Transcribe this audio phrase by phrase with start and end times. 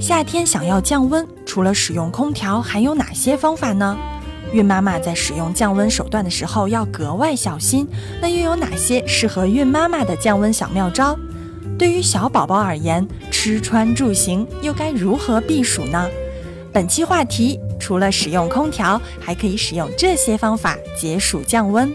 [0.00, 3.98] 夏天想要降温，除了使用空调，还有哪些方法呢？
[4.50, 7.86] 孕妈妈在使用降温手段的时候要格外小心。
[8.20, 11.14] 那又有哪些适合孕妈妈的降温小妙招？
[11.78, 16.08] 对于小宝宝而言，吃穿住行又该如何避暑呢？
[16.72, 21.92] 本期话题，除了使用空调，还可以使用这些方法解暑降温。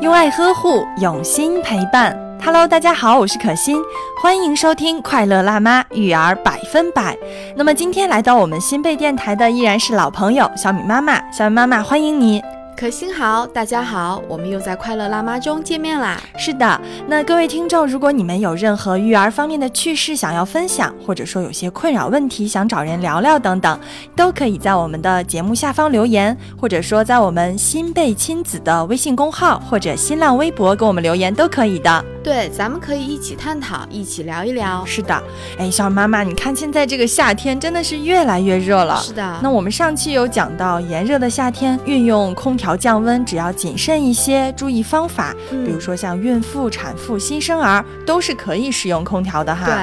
[0.00, 2.18] 用爱呵护，用心陪伴。
[2.44, 3.82] Hello，大家好，我是可心，
[4.20, 7.16] 欢迎收听快乐辣妈育儿百分百。
[7.56, 12.42] 那么今天来到我们新贝电台的依然是老朋友小米妈妈，小米妈妈欢迎你。
[12.76, 16.20] 可心好，大家好，我们又在快乐辣妈中见面啦。
[16.36, 23.78] 是的，那各位听众，如果你们有任何育儿方面的趣事想要分享，或者说有些困扰问题想找人聊聊等等，
[24.16, 32.04] 都可以在我们的节目下方留言，或者说在我们新贝亲子的微信公号或者新浪微博给我们留言都可以的。
[32.24, 34.82] 对，咱们可以一起探讨，一起聊一聊。
[34.84, 35.22] 是的，
[35.58, 38.96] 哎，小妈妈，你看现在这个夏天真的是越来越热了。
[38.96, 49.66] 是的，那我们上期有讲到炎热的夏天运用空调降温，只要谨慎一些，注意方法，比如说像孕妇、产妇、新生儿都是可以使用空调的哈。
[49.66, 49.74] 对。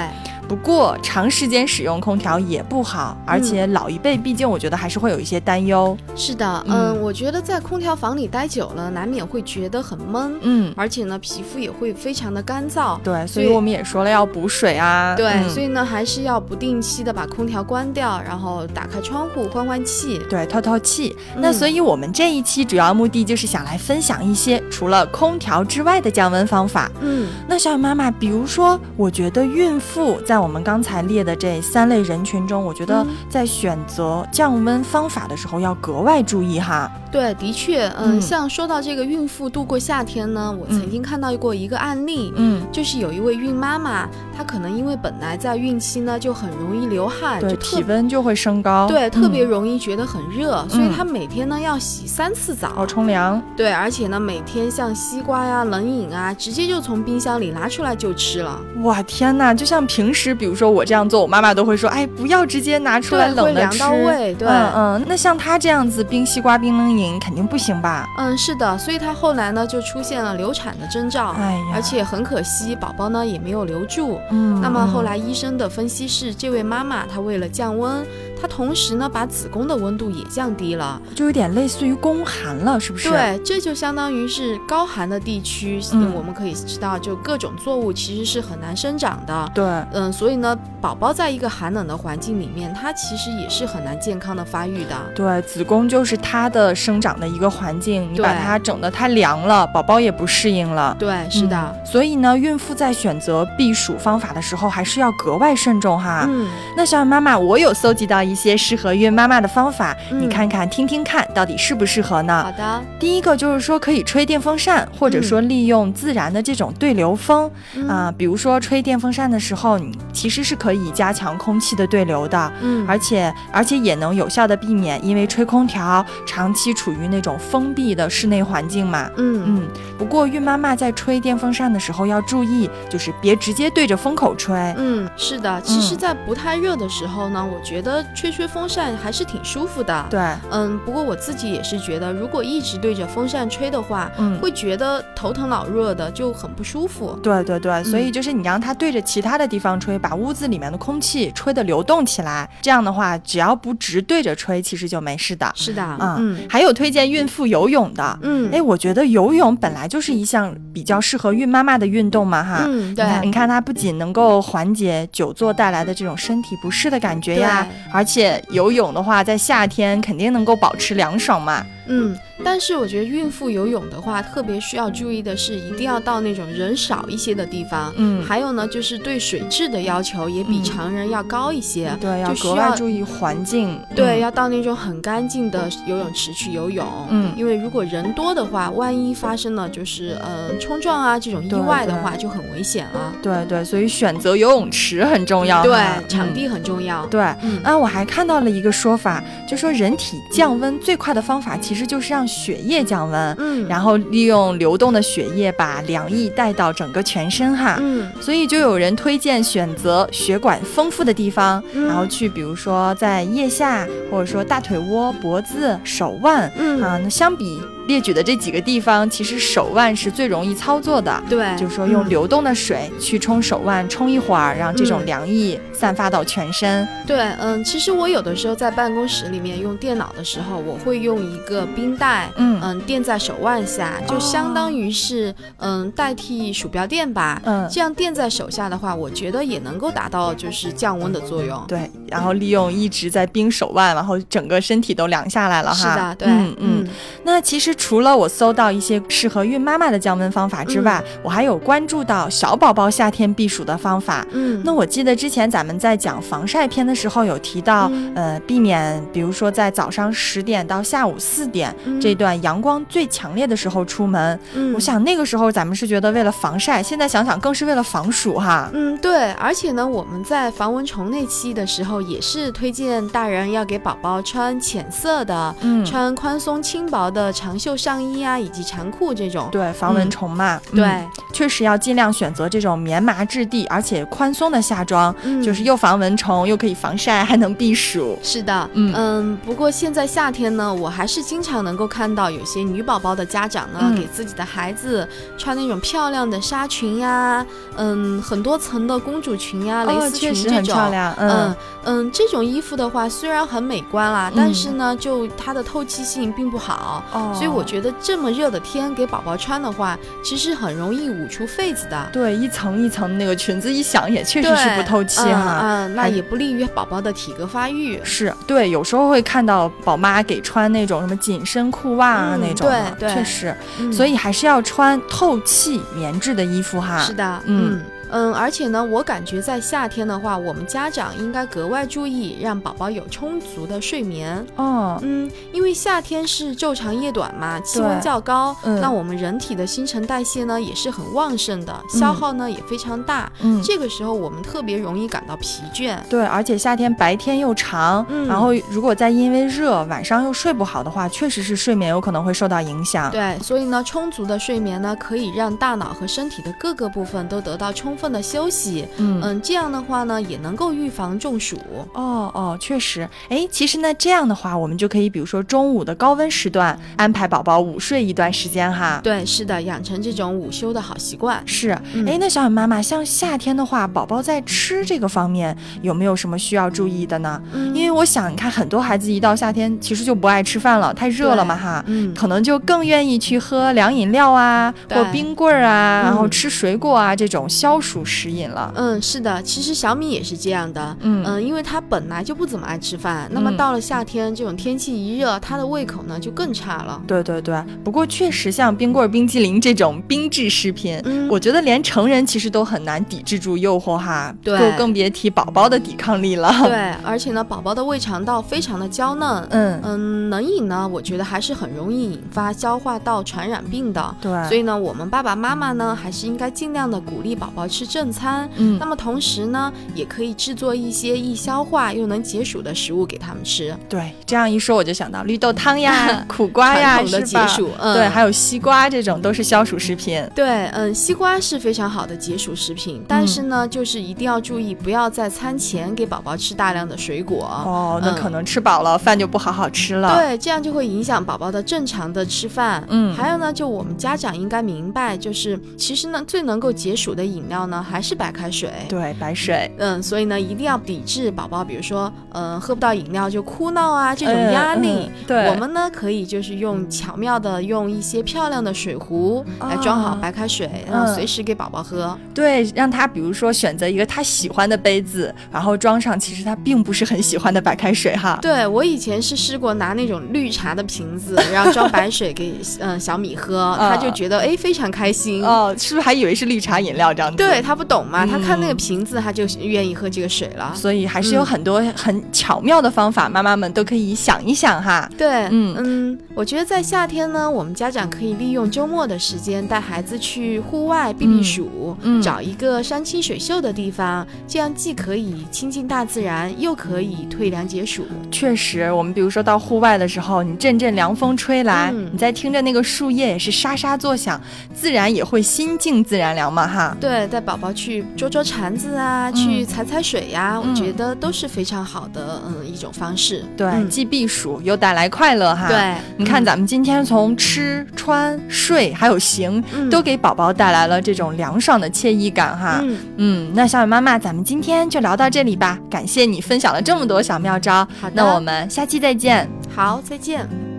[0.51, 5.97] 不过长时间使用空调也不好，而且老一辈毕竟我觉得还是会有一些担忧。
[6.13, 12.99] 是的，嗯，我觉得在空调房里待久了，难免会觉得很闷，嗯，而且呢，皮肤也会非常的干燥。
[13.01, 15.15] 对，所以我们也说了要补水啊。
[15.15, 21.15] 对，所以呢，还是要不定期的把空调关掉，然后打开窗户换换气，对，透透气。
[21.37, 26.91] 那所以我们这一期主要目的就是想来分享一些除了空调之外的降温方法。
[26.99, 36.91] 嗯，那小雨妈妈，比如说，我觉得孕妇在我们刚才列的这三类人群中，我觉得在选择降温方法的时候要格外注意哈。
[37.11, 58.57] 对，的确，嗯，像说到这个孕妇度过夏天呢，我曾经看到过一个案例，嗯，就是有一位孕妈妈，她可能因为本来在孕期呢就很容易流汗，对，体温就会升高，对，特别容易觉得很热，所以她每天呢要洗三次澡，哦，冲凉，对，而且呢每天像西瓜呀、冷饮啊，直接就从冰箱里拿出来就吃了。
[58.83, 59.53] 哇，天哪！
[59.53, 64.33] 就像平时，比如说我这样做，我妈妈都会说，哎，不要直接拿出来冷的吃，凉到胃。
[64.35, 65.05] 对，嗯嗯。
[65.07, 67.19] 那像她这样子冰西瓜、冰冷饮。
[67.21, 68.07] 肯定不行吧？
[68.17, 74.19] 嗯，是的，所以她后来呢就出现了流产的征兆，哎呀，而且很可惜，宝宝呢也没有留住。
[74.31, 78.05] 嗯，那么后来医生的分析是，这位妈妈她为了降温。
[78.41, 83.07] 它同时呢，把子宫的温度也降低了，就有点类似于宫寒了，是不是？
[83.07, 85.79] 对，这就相当于是高寒的地区。
[85.93, 89.51] 嗯，我们可以知道，就各种作物其实是很难生长的。
[89.53, 89.63] 对，
[89.93, 94.95] 嗯，所以呢，宝宝在一个寒冷的环境里面，它其实也是很难健康的发育的。
[95.15, 100.95] 对，子宫就是它的生长的一个环境，你把它整得太凉了，宝宝也不适应了。
[100.97, 101.75] 对，是的。
[101.85, 106.25] 所以呢，孕妇在选择避暑方法的时候，还是要格外慎重哈。
[106.27, 108.30] 嗯，那小妈妈，我有搜集到一。
[108.31, 112.43] 一些适合孕妈妈的方法，你看看、听听看，到底适不适合呢？
[112.43, 117.51] 好的，第一个就是说可以吹电风扇，或者说利用自然的这种对流风
[117.89, 129.67] 啊，比如说吹电风扇的时候，你其实是可以加强空气的对流的，嗯，而且而且也能有效的避免因为吹空调长期处于那种封闭的室内环境嘛，嗯嗯。
[129.97, 134.55] 不过孕妈妈在吹电风扇的时候要注意，就是别直接对着风口吹。
[134.77, 138.03] 嗯，是的，其实，在不太热的时候呢，我觉得。
[138.21, 140.19] 吹吹风扇还是挺舒服的，对，
[140.51, 147.17] 嗯，不过我自己也是觉得，如果一直对着风扇吹的话，嗯，会觉得头疼脑热的，就很不舒服。
[147.23, 155.51] 对对对，所以就是你让它对着其他的地方吹，把屋子里面的空气吹得流动起来，这样的话，只要不直对着吹，其实就没事的。
[155.55, 168.10] 是的，嗯，还有推荐孕妇游泳的，嗯，哎，我觉得游泳本来就是一项比较适合孕妈妈的运动嘛，哈，嗯，对，你看它不仅能够缓解久坐带来的这种身体不适的感觉呀，而且。
[168.11, 171.65] 且游泳的话，在夏天肯定能够保持凉爽嘛。
[171.87, 172.17] 嗯。
[172.43, 177.93] 但是我觉得孕妇游泳的话，特别需要注意的是，一定要到那种人少一些的地方。
[177.97, 181.95] 嗯，还有呢，就是对水质的要求也比常人要高一些。
[182.01, 183.79] 对，要格外注意环境。
[183.95, 186.83] 对，要到那种很干净的游泳池去游泳。
[187.11, 193.13] 嗯，因为如果人多的话，万一发生了就是呃冲撞啊这种意外的话，就很危险了。
[193.21, 195.61] 对对，所以选择游泳池很重要。
[195.61, 195.77] 对，
[196.07, 197.05] 场地很重要。
[197.05, 197.23] 对，
[197.61, 216.81] 那我还看到了一个说法，就说人体降温最快的方法，其实就是让血液降温，嗯，然后利用流动的血液把凉意带到整个全身哈，嗯，所以就有人推荐选择血管丰富的地方，然后去，比如说在腋下，或者说大腿窝、脖子、手腕，嗯。
[216.81, 221.21] 啊，那相比列举的这几个地方，其实手腕是最容易操作的。
[221.29, 226.87] 对，就是说用流动的水去冲手腕，冲一会儿，让这种凉意散发到全身。
[227.05, 237.41] 对，嗯，其实我有的时候在办公室里面用电脑的时候，我会用一个冰袋，嗯嗯，垫在手腕下，就相当于是嗯代替鼠标垫吧。
[237.43, 241.61] 嗯，这样垫在手下的话，我觉得也能够达到就是降温的作用。
[241.67, 245.75] 对，然后利用一直在冰手腕，然后整个身体都凉下来了哈。
[245.75, 246.87] 是的，对，嗯嗯。
[247.31, 254.27] 那其实除了我搜到一些适合孕妈妈的降温方法之外，我还有关注到小宝宝夏天避暑的方法。
[254.31, 264.37] 嗯，那我记得之前咱们在讲防晒篇的时候有提到，呃，避免比如说在早上十点到下午四点这段阳光最强烈的时候出门。
[264.53, 268.69] 嗯，我想那个时候咱们是觉得为了防晒，现在想想更是为了防暑哈。
[268.73, 279.49] 嗯，对，而且呢，我们在防蚊虫那期的时候也是推荐大人要给宝宝穿浅色的，嗯，穿宽松轻薄的长袖上衣啊，以及长裤这种。
[279.51, 280.61] 对，防蚊虫嘛。
[280.73, 285.13] 对，确实要尽量选择这种棉麻质地而且宽松的夏装，
[285.43, 288.17] 就是又防蚊虫又可以防晒，还能避暑。
[288.23, 289.37] 是的，嗯嗯。
[289.45, 295.05] 不过现在夏天呢，我还是经常能够看到有些女宝宝的家长呢，给自己的孩子
[295.37, 297.45] 穿那种漂亮的纱裙呀，
[297.75, 300.79] 嗯，很多层的公主裙呀、蕾丝裙这种。
[301.17, 307.03] 嗯嗯，这种衣服的话虽然很美观啦，但是呢，就它的透气性并不好。
[307.11, 307.33] 哦。
[307.35, 312.09] 所以我觉得这么热的天给宝宝穿的话，其实很容易捂出痱子的。
[312.11, 315.59] 对，一层一层那个裙子一想也确实是不透气哈。
[315.61, 317.99] 嗯，那也不利于宝宝的体格发育。
[318.03, 322.67] 是对，有时候会看到宝妈给穿那种什么紧身裤袜啊那种。
[322.67, 323.55] 对对，确实。
[323.91, 326.99] 所以还是要穿透气棉质的衣服哈。
[326.99, 327.81] 是的，嗯。
[328.11, 334.45] 嗯，而且呢，我感觉在夏天的话，我们家长应该格外注意，让宝宝有充足的睡眠。
[334.57, 343.31] 哦，嗯，因为夏天是昼长夜短嘛，气温较高，那我们人体的新陈代谢呢也是很旺盛的，消耗呢也非常大。
[343.39, 345.97] 嗯，这个时候我们特别容易感到疲倦。
[346.09, 353.09] 对，而且夏天白天又长，然后如果再因为热晚上又睡不好的话，确实是睡眠有可能会受到影响。
[353.09, 357.95] 对，所以呢，充足的睡眠呢，可以让大脑和身体的各个部分都得到充。
[358.01, 361.55] 份的休息，嗯嗯，这样的话呢，也能够预防中暑。
[361.93, 368.99] 哦哦，确实，哎，其实呢，这样的话，我们就可以，比如说中午的高温时段，安排宝宝午睡一段时间哈。
[369.03, 371.43] 对，是的，养成这种午休的好习惯。
[371.45, 371.69] 是，
[372.07, 377.39] 哎，那小雨妈妈，像夏天的话，宝宝在吃这个方面有没有什么需要注意的呢？
[377.53, 387.90] 嗯，因为我想，你看很多孩子一到夏天，其实就不爱吃饭了，太热了嘛哈，嗯，可能就更愿意去喝凉饮料啊，或冰棍儿啊，然后吃水果啊，这种消暑。
[387.91, 397.01] 属食饮了，嗯，是的，其实小米也是这样的，嗯嗯，因为他本来就不怎么爱吃饭，那么到了夏天这种天气一热，他的胃口呢就更差了。
[397.05, 406.49] 对对对，不过确实像冰棍、冰激凌这种冰制食品，嗯，我觉得连成人其实都很难抵制住诱惑哈，对，更别提宝宝的抵抗力了。
[406.63, 414.15] 对， 而且呢，宝宝的胃肠道非常的娇嫩，嗯嗯，冷饮呢，我觉得还是很容易引发消化道传染病的。
[414.21, 417.80] 对，所以呢，我们爸爸妈妈呢，还是应该尽量的鼓励宝宝吃。
[417.81, 423.75] 吃正餐，嗯，那么同时呢，也可以制作一些易消化又能解暑的食物给他们吃。
[423.89, 427.71] 对，这样一说我就想到绿豆汤呀、苦瓜呀， 的解暑。
[427.79, 430.23] 嗯，对，还有西瓜这种都是消暑食品。
[430.35, 437.45] 对，嗯，西瓜是非常好的解暑食品，但是呢，就是一定要注意，不要在餐前给宝宝吃大量的水果。
[437.65, 440.15] 哦，那可能吃饱了饭就不好好吃了。
[440.15, 442.85] 对，这样就会影响宝宝的正常的吃饭。
[442.89, 447.60] 嗯，还有呢，就我们家长应该明白，就是其实呢，最能够解暑的饮料。
[447.67, 448.69] 呢，还是白开水。
[448.89, 449.71] 对，白水。
[449.77, 455.09] 嗯，所以呢，一定要抵制宝宝，比如说，嗯，喝不到饮料就哭闹啊这种压力。
[455.27, 462.17] 对，我们呢可以就是用巧妙的用一些漂亮的水壶来装好白开水，然后随时给宝宝喝。
[462.33, 468.37] 对，让他比如说选择一个他喜欢的杯子，然后装上其实他并不是很喜欢的白开水哈。
[468.41, 475.43] 对我以前是试过拿那种绿茶的瓶子，然后装白水给嗯 小米喝，他就觉得哎非常开心。
[475.43, 477.37] 哦，是不是还以为是绿茶饮料这样子？
[477.37, 477.50] 对。
[477.59, 480.71] 他不懂嘛，他看那个瓶子，他就愿意喝这个水了。
[480.75, 485.09] 所以还是有很多很巧妙的方法，妈妈们都可以想一想哈。
[485.17, 498.05] 对，嗯嗯，我觉得在夏天呢，我们家长可以利用周末的时间带孩子去户外避避暑，找一个山清水秀的地方，这样既可以亲近大自然，又可以退凉解暑。
[498.31, 504.39] 确实，我们比如说到户外的时候，你阵阵凉风吹来，你在听着那个树叶也是沙沙作响，
[504.73, 506.95] 自然也会心静自然凉嘛哈。
[507.01, 507.40] 对，在。
[507.41, 513.43] 宝宝去捉捉蝉子啊，去踩踩水呀，我觉得都是非常好的嗯一种方式。
[513.57, 515.67] 对，既避暑又带来快乐哈。
[515.67, 522.79] 对，你看咱们今天从吃穿睡还有行，都给宝宝带来了这种凉爽的惬意感哈。
[522.83, 525.77] 嗯嗯，那小雨妈妈，咱们今天就聊到这里吧。
[525.89, 527.87] 感谢你分享了这么多小妙招。
[527.99, 529.49] 好的，那我们下期再见。
[529.75, 530.70] 好，再见。